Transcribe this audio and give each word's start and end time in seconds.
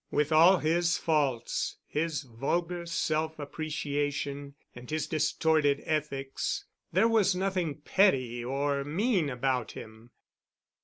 With 0.09 0.31
all 0.31 0.57
his 0.57 0.97
faults, 0.97 1.77
his 1.85 2.23
vulgar 2.23 2.87
self 2.87 3.37
appreciation, 3.37 4.55
and 4.73 4.89
his 4.89 5.05
distorted 5.05 5.83
ethics, 5.85 6.65
there 6.91 7.07
was 7.07 7.35
nothing 7.35 7.81
petty 7.81 8.43
or 8.43 8.83
mean 8.83 9.29
about 9.29 9.73
him. 9.73 10.09